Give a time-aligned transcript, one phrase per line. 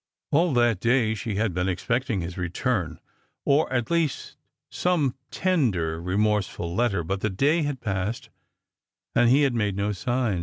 [0.31, 2.99] All that day she had been expecting his return,
[3.45, 4.35] or at the least
[4.83, 8.31] Bome tender remorseful letter; but the day had passed
[9.13, 10.39] and he had made no sign.